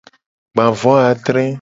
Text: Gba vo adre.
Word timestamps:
Gba 0.55 0.65
vo 0.79 0.95
adre. 1.11 1.45